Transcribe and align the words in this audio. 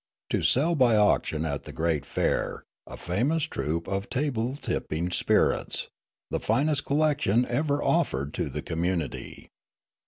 'To 0.31 0.41
sell 0.41 0.73
by 0.73 0.95
auction 0.95 1.45
at 1.45 1.65
the 1.65 1.71
great 1.71 2.07
fair, 2.07 2.63
a 2.87 2.97
famous 2.97 3.43
troupe 3.43 3.87
of 3.87 4.09
table 4.09 4.55
tipping 4.55 5.11
spirits, 5.11 5.89
the 6.31 6.39
finest 6.39 6.85
collection 6.85 7.45
ever 7.45 7.83
offered 7.83 8.33
to 8.33 8.49
the 8.49 8.63
community. 8.63 9.51